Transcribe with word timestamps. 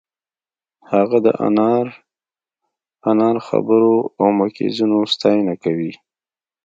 هغه 0.91 1.17
د 1.25 1.27
انار 1.47 1.87
انار 3.09 3.35
خبرو 3.47 3.95
او 4.19 4.27
مکیزونو 4.39 4.97
ستاینه 5.13 5.53
کوي 5.63 5.93